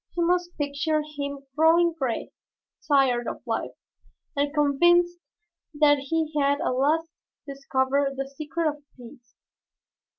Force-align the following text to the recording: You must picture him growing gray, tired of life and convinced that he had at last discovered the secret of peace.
You 0.17 0.25
must 0.25 0.57
picture 0.57 1.03
him 1.03 1.45
growing 1.55 1.93
gray, 1.93 2.31
tired 2.87 3.27
of 3.27 3.45
life 3.45 3.73
and 4.35 4.51
convinced 4.51 5.19
that 5.75 5.99
he 5.99 6.33
had 6.39 6.59
at 6.59 6.69
last 6.69 7.11
discovered 7.47 8.15
the 8.15 8.27
secret 8.27 8.67
of 8.67 8.83
peace. 8.97 9.35